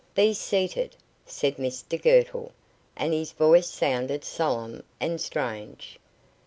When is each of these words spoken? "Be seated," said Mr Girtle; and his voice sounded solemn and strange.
"Be 0.15 0.33
seated," 0.33 0.95
said 1.27 1.57
Mr 1.57 2.01
Girtle; 2.01 2.53
and 2.97 3.13
his 3.13 3.33
voice 3.33 3.69
sounded 3.69 4.23
solemn 4.23 4.81
and 4.99 5.21
strange. 5.21 5.99